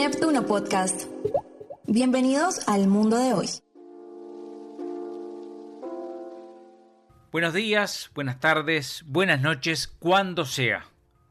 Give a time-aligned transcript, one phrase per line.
[0.00, 1.10] Neptuno Podcast.
[1.86, 3.48] Bienvenidos al mundo de hoy.
[7.30, 10.86] Buenos días, buenas tardes, buenas noches, cuando sea.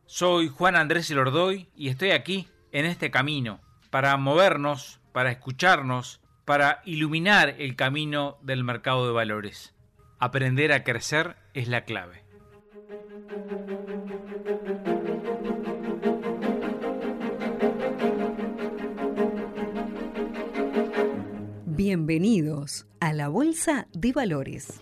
[0.06, 3.60] Soy Juan Andrés Elordoy y estoy aquí, en este camino,
[3.90, 9.74] para movernos, para escucharnos, para iluminar el camino del mercado de valores.
[10.20, 12.24] Aprender a crecer es la clave.
[22.10, 24.82] Bienvenidos a la Bolsa de Valores.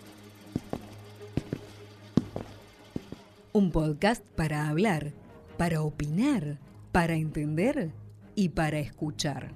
[3.52, 5.12] Un podcast para hablar,
[5.58, 6.58] para opinar,
[6.94, 7.92] para entender
[8.34, 9.52] y para escuchar.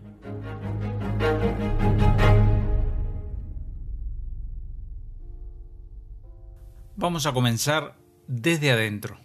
[6.98, 7.96] Vamos a comenzar
[8.28, 9.18] desde adentro.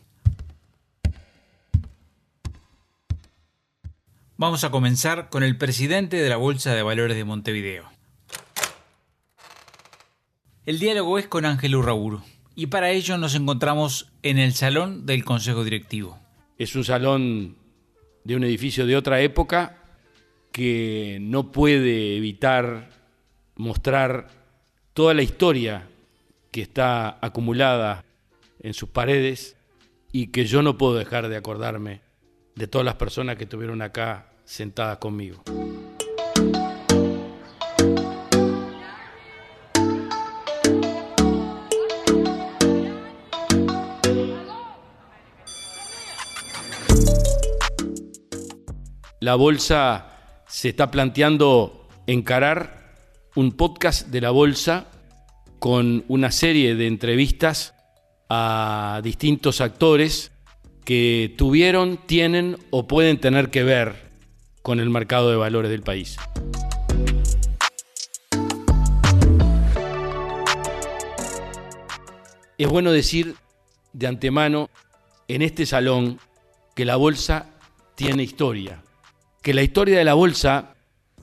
[4.36, 7.95] Vamos a comenzar con el presidente de la Bolsa de Valores de Montevideo.
[10.66, 12.22] El diálogo es con Ángel Urraburu
[12.56, 16.18] y para ello nos encontramos en el salón del Consejo Directivo.
[16.58, 17.56] Es un salón
[18.24, 19.78] de un edificio de otra época
[20.50, 22.90] que no puede evitar
[23.54, 24.26] mostrar
[24.92, 25.86] toda la historia
[26.50, 28.04] que está acumulada
[28.58, 29.56] en sus paredes
[30.10, 32.00] y que yo no puedo dejar de acordarme
[32.56, 35.44] de todas las personas que estuvieron acá sentadas conmigo.
[49.26, 52.94] La bolsa se está planteando encarar
[53.34, 54.86] un podcast de la bolsa
[55.58, 57.74] con una serie de entrevistas
[58.28, 60.30] a distintos actores
[60.84, 64.12] que tuvieron, tienen o pueden tener que ver
[64.62, 66.16] con el mercado de valores del país.
[72.58, 73.34] Es bueno decir
[73.92, 74.70] de antemano
[75.26, 76.20] en este salón
[76.76, 77.50] que la bolsa
[77.96, 78.84] tiene historia
[79.46, 80.74] que la historia de la bolsa,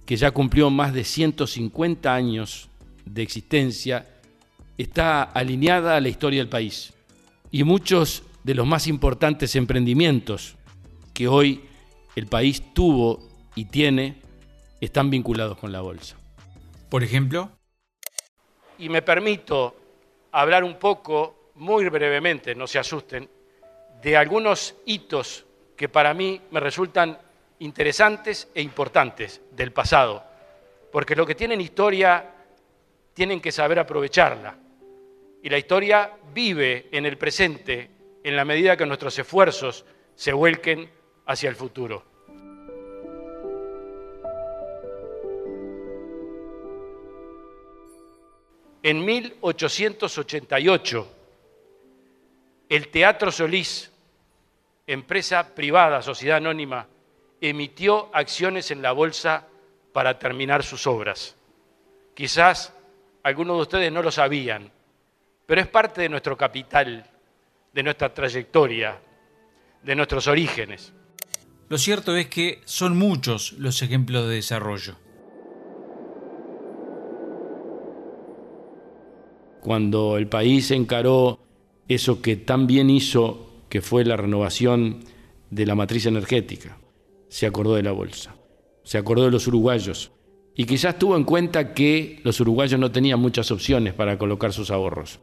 [0.06, 2.70] que ya cumplió más de 150 años
[3.04, 4.08] de existencia,
[4.78, 6.94] está alineada a la historia del país.
[7.52, 10.56] Y muchos de los más importantes emprendimientos
[11.14, 11.66] que hoy
[12.16, 14.22] el país tuvo y tiene
[14.80, 16.16] están vinculados con la bolsa.
[16.88, 17.52] Por ejemplo.
[18.80, 19.76] Y me permito
[20.32, 23.30] hablar un poco, muy brevemente, no se asusten,
[24.02, 25.44] de algunos hitos
[25.76, 27.18] que para mí me resultan
[27.64, 30.22] interesantes e importantes del pasado,
[30.92, 32.30] porque lo que tienen historia
[33.14, 34.58] tienen que saber aprovecharla.
[35.42, 37.90] Y la historia vive en el presente
[38.22, 39.86] en la medida que nuestros esfuerzos
[40.16, 40.90] se vuelquen
[41.26, 42.04] hacia el futuro.
[48.84, 51.08] En 1888,
[52.68, 53.90] el Teatro Solís,
[54.86, 56.88] empresa privada, sociedad anónima,
[57.50, 59.48] emitió acciones en la bolsa
[59.92, 61.36] para terminar sus obras.
[62.14, 62.74] Quizás
[63.22, 64.72] algunos de ustedes no lo sabían,
[65.46, 67.06] pero es parte de nuestro capital,
[67.74, 68.98] de nuestra trayectoria,
[69.84, 70.94] de nuestros orígenes.
[71.68, 74.96] Lo cierto es que son muchos los ejemplos de desarrollo.
[79.60, 81.40] Cuando el país encaró
[81.90, 85.04] eso que tan bien hizo, que fue la renovación
[85.50, 86.78] de la matriz energética,
[87.34, 88.36] se acordó de la bolsa,
[88.84, 90.12] se acordó de los uruguayos
[90.56, 94.70] y quizás tuvo en cuenta que los uruguayos no tenían muchas opciones para colocar sus
[94.70, 95.20] ahorros.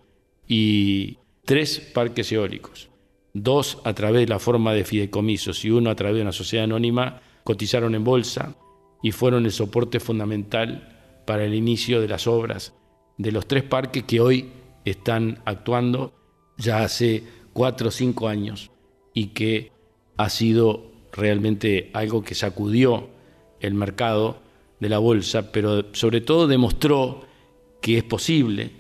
[0.48, 2.90] Y tres parques eólicos,
[3.32, 6.64] dos a través de la forma de fideicomisos y uno a través de una sociedad
[6.64, 8.56] anónima, cotizaron en bolsa
[9.04, 12.74] y fueron el soporte fundamental para el inicio de las obras
[13.18, 14.50] de los tres parques que hoy
[14.84, 16.12] están actuando
[16.58, 17.22] ya hace
[17.52, 18.72] cuatro o cinco años
[19.14, 19.70] y que
[20.16, 23.10] ha sido realmente algo que sacudió
[23.60, 24.42] el mercado
[24.80, 27.26] de la bolsa, pero sobre todo demostró
[27.80, 28.72] que es posible,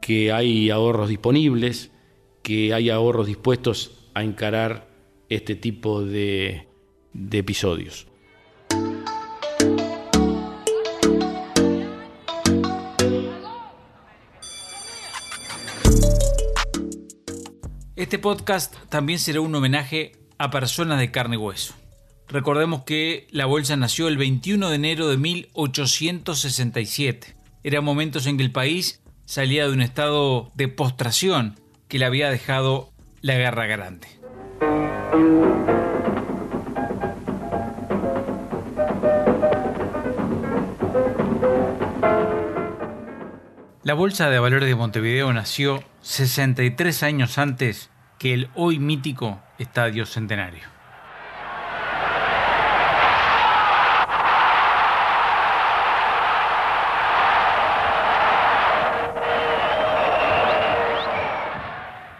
[0.00, 1.90] que hay ahorros disponibles,
[2.42, 4.88] que hay ahorros dispuestos a encarar
[5.28, 6.68] este tipo de,
[7.30, 8.06] episodios.
[17.94, 20.12] Este podcast también será un homenaje
[20.42, 21.74] a personas de carne y hueso.
[22.26, 27.36] Recordemos que la bolsa nació el 21 de enero de 1867.
[27.62, 32.28] Eran momentos en que el país salía de un estado de postración que le había
[32.28, 32.90] dejado
[33.20, 34.08] la guerra grande.
[43.84, 47.91] La Bolsa de Valores de Montevideo nació 63 años antes
[48.22, 50.62] que el hoy mítico Estadio Centenario.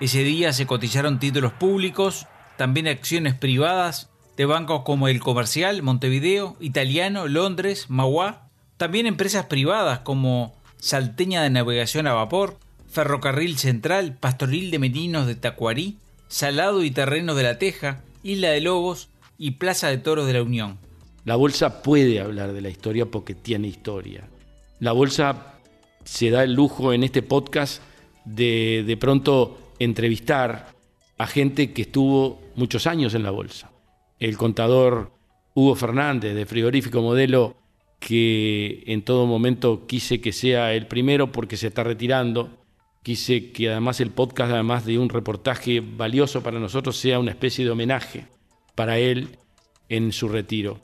[0.01, 2.27] Ese día se cotizaron títulos públicos,
[2.57, 10.01] también acciones privadas de bancos como el Comercial, Montevideo, Italiano, Londres, Mauá, también empresas privadas
[10.01, 12.59] como Salteña de Navegación a Vapor,
[12.93, 15.97] Ferrocarril Central, Pastoril de Meninos de Tacuarí,
[16.29, 19.09] Salado y Terreno de la Teja, Isla de Lobos
[19.39, 20.77] y Plaza de Toros de la Unión.
[21.25, 24.29] La bolsa puede hablar de la historia porque tiene historia.
[24.79, 25.55] La bolsa
[26.05, 27.83] se da el lujo en este podcast
[28.27, 30.69] de de pronto entrevistar
[31.17, 33.71] a gente que estuvo muchos años en la bolsa.
[34.19, 35.13] El contador
[35.55, 37.57] Hugo Fernández de Frigorífico Modelo,
[38.01, 42.62] que en todo momento quise que sea el primero porque se está retirando.
[43.03, 47.65] Quise que además el podcast, además de un reportaje valioso para nosotros, sea una especie
[47.65, 48.27] de homenaje
[48.77, 49.39] para él
[49.89, 50.79] en su retiro.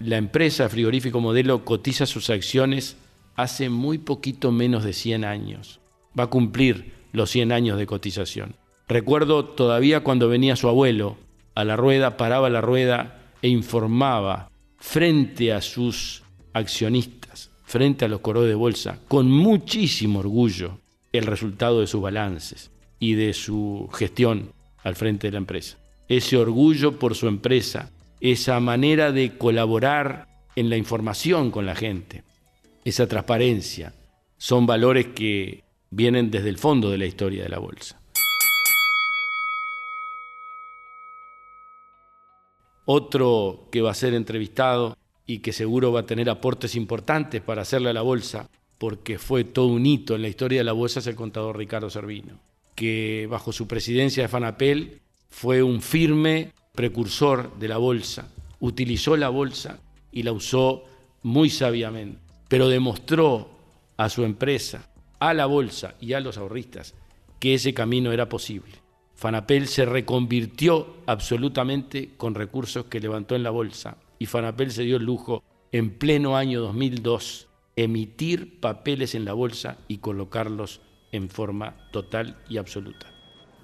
[0.00, 2.98] La empresa Frigorífico Modelo cotiza sus acciones
[3.36, 5.80] hace muy poquito menos de 100 años.
[6.18, 8.56] Va a cumplir los 100 años de cotización.
[8.88, 11.18] Recuerdo todavía cuando venía su abuelo
[11.54, 16.22] a la rueda, paraba la rueda e informaba frente a sus
[16.54, 20.78] accionistas, frente a los coros de bolsa, con muchísimo orgullo
[21.12, 24.52] el resultado de sus balances y de su gestión
[24.82, 25.76] al frente de la empresa.
[26.08, 27.90] Ese orgullo por su empresa,
[28.20, 32.22] esa manera de colaborar en la información con la gente,
[32.86, 33.92] esa transparencia,
[34.38, 38.00] son valores que vienen desde el fondo de la historia de la bolsa.
[42.90, 44.96] Otro que va a ser entrevistado
[45.26, 48.48] y que seguro va a tener aportes importantes para hacerle a la bolsa,
[48.78, 51.90] porque fue todo un hito en la historia de la bolsa, es el contador Ricardo
[51.90, 52.40] Servino,
[52.74, 59.28] que bajo su presidencia de Fanapel fue un firme precursor de la bolsa, utilizó la
[59.28, 59.80] bolsa
[60.10, 60.84] y la usó
[61.22, 62.18] muy sabiamente,
[62.48, 63.50] pero demostró
[63.98, 66.94] a su empresa, a la bolsa y a los ahorristas
[67.38, 68.87] que ese camino era posible.
[69.18, 74.96] Fanapel se reconvirtió absolutamente con recursos que levantó en la bolsa y Fanapel se dio
[74.96, 75.42] el lujo
[75.72, 82.58] en pleno año 2002 emitir papeles en la bolsa y colocarlos en forma total y
[82.58, 83.08] absoluta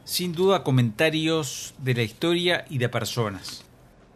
[0.03, 3.65] sin duda comentarios de la historia y de personas.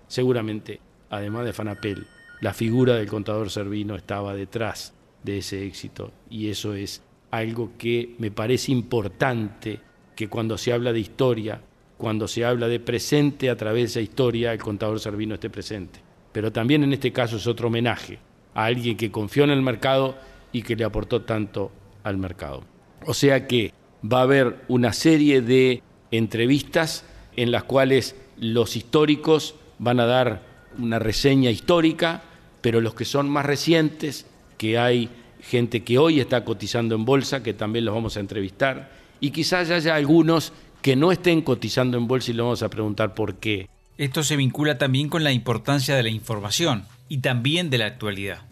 [0.09, 2.09] Seguramente, además de Fanapel,
[2.41, 4.93] la figura del contador Servino estaba detrás
[5.23, 9.81] de ese éxito y eso es algo que me parece importante
[10.19, 11.61] que cuando se habla de historia,
[11.97, 16.01] cuando se habla de presente a través de esa historia, el contador Servino esté presente.
[16.33, 18.19] Pero también en este caso es otro homenaje
[18.53, 20.17] a alguien que confió en el mercado
[20.51, 21.71] y que le aportó tanto
[22.03, 22.65] al mercado.
[23.07, 23.73] O sea que
[24.05, 27.05] va a haber una serie de entrevistas
[27.37, 30.43] en las cuales los históricos van a dar
[30.79, 32.23] una reseña histórica,
[32.61, 34.27] pero los que son más recientes,
[34.57, 35.11] que hay
[35.41, 39.71] gente que hoy está cotizando en bolsa, que también los vamos a entrevistar, y quizás
[39.71, 43.69] haya algunos que no estén cotizando en bolsa y le vamos a preguntar por qué.
[43.97, 48.43] Esto se vincula también con la importancia de la información y también de la actualidad.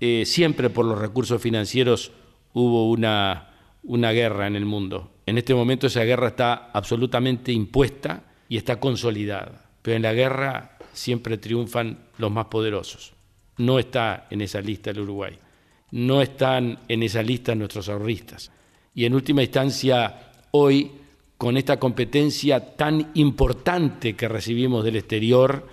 [0.00, 2.12] Eh, siempre por los recursos financieros
[2.52, 3.54] hubo una
[3.84, 5.12] una guerra en el mundo.
[5.26, 9.70] En este momento esa guerra está absolutamente impuesta y está consolidada.
[9.82, 13.12] Pero en la guerra siempre triunfan los más poderosos.
[13.58, 15.38] No está en esa lista el Uruguay.
[15.90, 18.50] No están en esa lista nuestros ahorristas.
[18.94, 20.92] Y en última instancia, hoy,
[21.36, 25.68] con esta competencia tan importante que recibimos del exterior,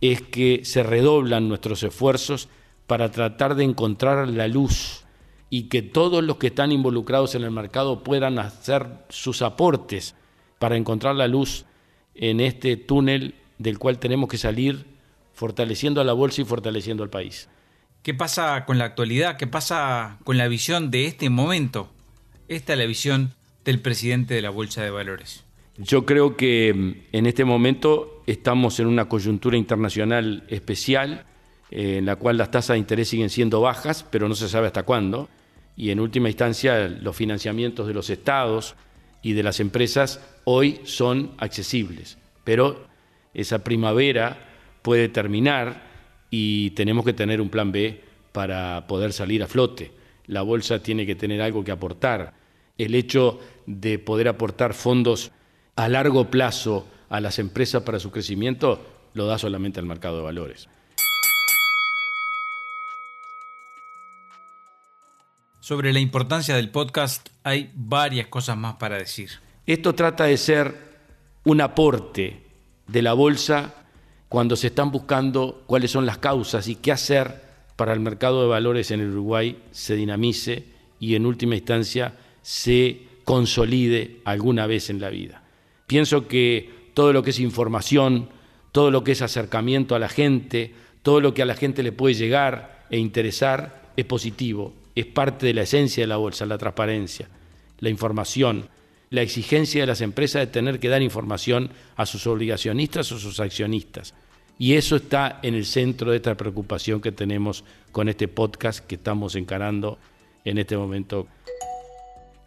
[0.00, 2.48] es que se redoblan nuestros esfuerzos
[2.86, 5.04] para tratar de encontrar la luz
[5.48, 10.14] y que todos los que están involucrados en el mercado puedan hacer sus aportes
[10.58, 11.66] para encontrar la luz
[12.14, 14.86] en este túnel del cual tenemos que salir
[15.34, 17.48] fortaleciendo a la bolsa y fortaleciendo al país.
[18.02, 19.36] ¿Qué pasa con la actualidad?
[19.36, 21.90] ¿Qué pasa con la visión de este momento?
[22.52, 23.32] Esta es la visión
[23.64, 25.42] del presidente de la Bolsa de Valores.
[25.78, 31.24] Yo creo que mm, en este momento estamos en una coyuntura internacional especial,
[31.70, 34.66] eh, en la cual las tasas de interés siguen siendo bajas, pero no se sabe
[34.66, 35.30] hasta cuándo
[35.78, 38.74] y en última instancia los financiamientos de los estados
[39.22, 42.18] y de las empresas hoy son accesibles.
[42.44, 42.86] Pero
[43.32, 44.50] esa primavera
[44.82, 45.84] puede terminar
[46.28, 49.92] y tenemos que tener un plan B para poder salir a flote.
[50.26, 52.41] La bolsa tiene que tener algo que aportar.
[52.78, 55.32] El hecho de poder aportar fondos
[55.76, 58.80] a largo plazo a las empresas para su crecimiento,
[59.14, 60.68] lo da solamente el mercado de valores.
[65.60, 69.30] Sobre la importancia del podcast hay varias cosas más para decir.
[69.64, 70.74] Esto trata de ser
[71.44, 72.42] un aporte
[72.88, 73.74] de la bolsa
[74.28, 77.42] cuando se están buscando cuáles son las causas y qué hacer
[77.76, 80.64] para el mercado de valores en el Uruguay se dinamice
[80.98, 85.42] y en última instancia se consolide alguna vez en la vida.
[85.86, 88.28] Pienso que todo lo que es información,
[88.72, 90.72] todo lo que es acercamiento a la gente,
[91.02, 95.46] todo lo que a la gente le puede llegar e interesar es positivo, es parte
[95.46, 97.28] de la esencia de la bolsa, la transparencia,
[97.78, 98.68] la información,
[99.10, 103.40] la exigencia de las empresas de tener que dar información a sus obligacionistas o sus
[103.40, 104.14] accionistas.
[104.58, 108.94] Y eso está en el centro de esta preocupación que tenemos con este podcast que
[108.94, 109.98] estamos encarando
[110.44, 111.26] en este momento.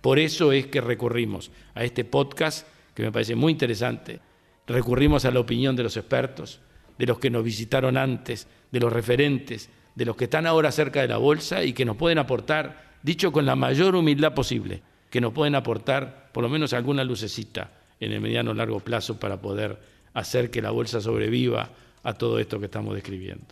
[0.06, 4.20] Por eso es que recurrimos a este podcast que me parece muy interesante.
[4.68, 6.60] Recurrimos a la opinión de los expertos,
[6.96, 11.02] de los que nos visitaron antes, de los referentes, de los que están ahora cerca
[11.02, 15.22] de la bolsa y que nos pueden aportar, dicho con la mayor humildad posible, que
[15.22, 19.42] nos pueden aportar por lo menos alguna lucecita en el mediano o largo plazo para
[19.42, 19.80] poder
[20.14, 21.72] hacer que la bolsa sobreviva
[22.04, 23.48] a todo esto que estamos describiendo.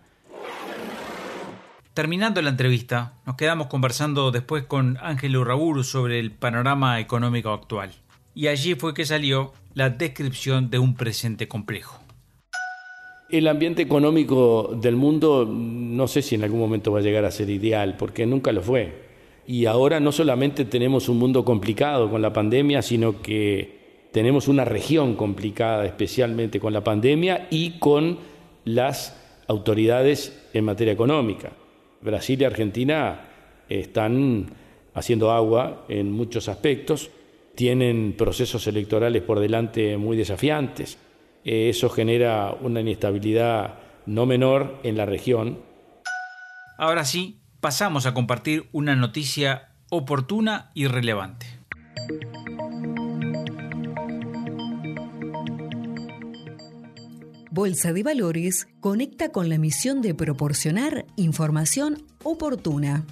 [1.94, 7.92] Terminando la entrevista, nos quedamos conversando después con Ángel Urraburu sobre el panorama económico actual.
[8.34, 12.00] Y allí fue que salió la descripción de un presente complejo.
[13.30, 17.32] El ambiente económico del mundo no sé si en algún momento va a llegar a
[17.32, 19.04] ser ideal, porque nunca lo fue.
[19.46, 24.66] Y ahora no solamente tenemos un mundo complicado con la pandemia, sino que tenemos una
[24.66, 28.18] región complicada, especialmente con la pandemia y con
[28.66, 29.16] las
[29.48, 31.52] autoridades en materia económica.
[32.04, 33.22] Brasil y Argentina
[33.70, 34.48] están
[34.94, 37.10] haciendo agua en muchos aspectos,
[37.56, 40.98] tienen procesos electorales por delante muy desafiantes.
[41.46, 45.60] Eh, eso genera una inestabilidad no menor en la región.
[46.78, 51.46] Ahora sí, pasamos a compartir una noticia oportuna y relevante.
[57.56, 63.04] Bolsa de Valores conecta con la misión de proporcionar información oportuna.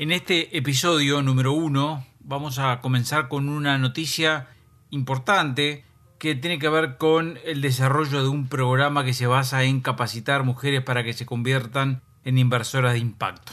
[0.00, 4.48] En este episodio número uno vamos a comenzar con una noticia
[4.90, 5.84] importante
[6.18, 10.42] que tiene que ver con el desarrollo de un programa que se basa en capacitar
[10.42, 13.52] mujeres para que se conviertan en inversoras de impacto.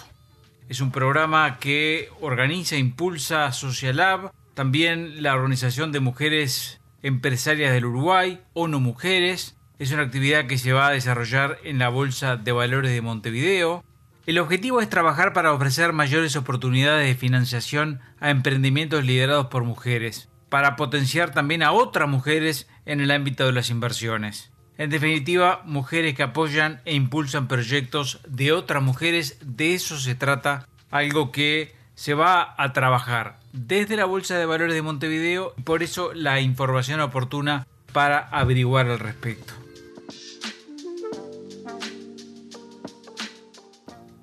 [0.70, 7.86] Es un programa que organiza e impulsa Socialab, también la Organización de Mujeres Empresarias del
[7.86, 9.56] Uruguay, ONU Mujeres.
[9.80, 13.86] Es una actividad que se va a desarrollar en la Bolsa de Valores de Montevideo.
[14.26, 20.28] El objetivo es trabajar para ofrecer mayores oportunidades de financiación a emprendimientos liderados por mujeres,
[20.50, 24.52] para potenciar también a otras mujeres en el ámbito de las inversiones.
[24.78, 30.68] En definitiva, mujeres que apoyan e impulsan proyectos de otras mujeres, de eso se trata,
[30.92, 35.82] algo que se va a trabajar desde la Bolsa de Valores de Montevideo y por
[35.82, 39.54] eso la información oportuna para averiguar al respecto.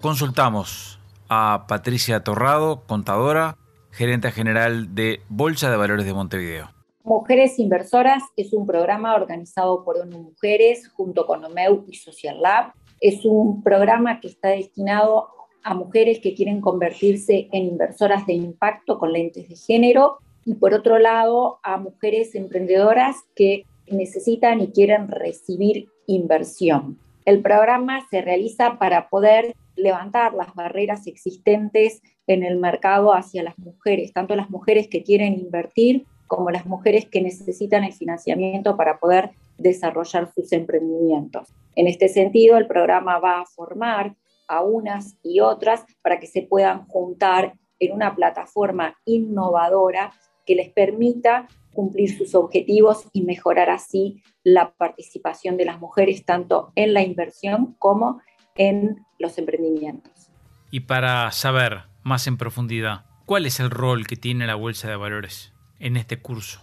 [0.01, 3.57] Consultamos a Patricia Torrado, contadora,
[3.91, 6.74] gerente general de Bolsa de Valores de Montevideo.
[7.07, 12.73] Mujeres Inversoras es un programa organizado por ONU Mujeres junto con OMEU y Social Lab.
[12.99, 15.29] Es un programa que está destinado
[15.63, 20.73] a mujeres que quieren convertirse en inversoras de impacto con lentes de género y por
[20.73, 26.99] otro lado a mujeres emprendedoras que necesitan y quieren recibir inversión.
[27.27, 33.59] El programa se realiza para poder levantar las barreras existentes en el mercado hacia las
[33.59, 38.99] mujeres, tanto las mujeres que quieren invertir como las mujeres que necesitan el financiamiento para
[38.99, 41.49] poder desarrollar sus emprendimientos.
[41.77, 44.15] En este sentido, el programa va a formar
[44.49, 50.13] a unas y otras para que se puedan juntar en una plataforma innovadora
[50.47, 56.73] que les permita cumplir sus objetivos y mejorar así la participación de las mujeres tanto
[56.77, 58.21] en la inversión como
[58.55, 60.31] en los emprendimientos.
[60.71, 64.97] Y para saber más en profundidad, ¿cuál es el rol que tiene la Bolsa de
[64.97, 65.54] Valores?
[65.85, 66.61] En este curso?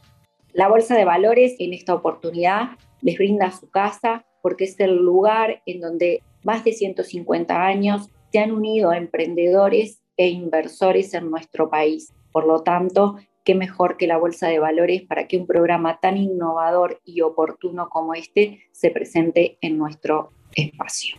[0.52, 5.62] La Bolsa de Valores en esta oportunidad les brinda su casa porque es el lugar
[5.66, 12.14] en donde más de 150 años se han unido emprendedores e inversores en nuestro país.
[12.32, 16.18] Por lo tanto, qué mejor que la Bolsa de Valores para que un programa tan
[16.18, 21.18] innovador y oportuno como este se presente en nuestro espacio.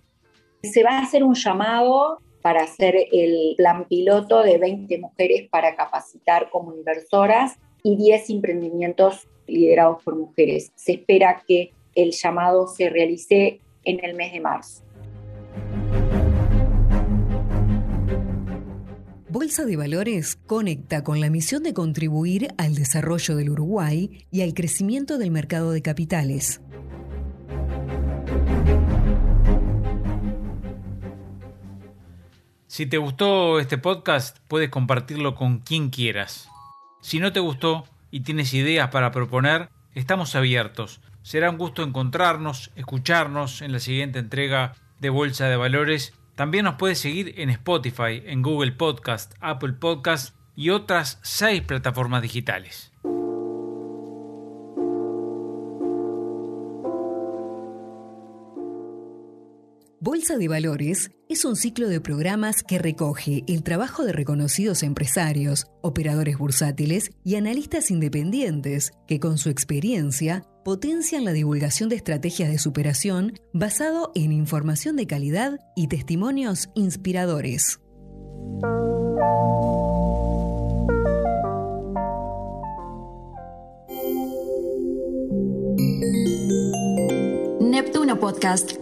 [0.63, 5.77] Se va a hacer un llamado para hacer el plan piloto de 20 mujeres para
[5.77, 10.73] capacitar como inversoras y 10 emprendimientos liderados por mujeres.
[10.75, 14.83] Se espera que el llamado se realice en el mes de marzo.
[19.29, 24.53] Bolsa de Valores conecta con la misión de contribuir al desarrollo del Uruguay y al
[24.53, 26.61] crecimiento del mercado de capitales.
[32.67, 36.52] Si te gustó este podcast, puedes compartirlo con quien quieras.
[37.03, 41.01] Si no te gustó y tienes ideas para proponer, estamos abiertos.
[41.23, 46.15] Será un gusto encontrarnos, escucharnos en la siguiente entrega de Bolsa de Valores.
[46.37, 52.23] También nos puedes seguir en Spotify, en Google Podcast, Apple Podcast y otras seis plataformas
[52.23, 52.93] digitales.
[60.23, 65.67] Bolsa de Valores es un ciclo de programas que recoge el trabajo de reconocidos empresarios,
[65.81, 72.59] operadores bursátiles y analistas independientes que con su experiencia potencian la divulgación de estrategias de
[72.59, 77.81] superación basado en información de calidad y testimonios inspiradores.
[87.61, 88.82] Neptuno Podcast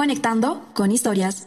[0.00, 1.46] Conectando con historias.